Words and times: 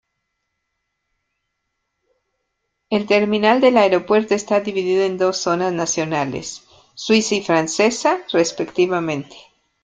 El 2.89 3.05
terminal 3.05 3.61
del 3.61 3.77
aeropuerto 3.77 4.33
está 4.33 4.59
dividido 4.59 5.03
en 5.03 5.19
dos 5.19 5.37
zonas 5.37 5.73
nacionales, 5.73 6.63
suiza 6.95 7.35
y 7.35 7.43
francesa, 7.43 8.17
respectivamente. 8.31 9.35